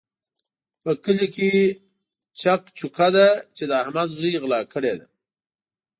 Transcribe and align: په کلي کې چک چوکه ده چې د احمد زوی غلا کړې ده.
په 0.83 0.91
کلي 1.03 1.27
کې 1.35 1.51
چک 2.41 2.61
چوکه 2.77 3.07
ده 3.15 3.27
چې 3.55 3.63
د 3.67 3.71
احمد 3.83 4.09
زوی 4.17 4.33
غلا 4.43 4.61
کړې 4.73 4.93
ده. 4.99 5.07